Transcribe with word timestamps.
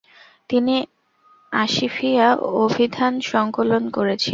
তিনি 0.49 0.75
আসিফিয়া 1.51 2.27
অভিধান 2.63 3.13
সংকলন 3.31 3.83
করেছিলেন। 3.89 4.29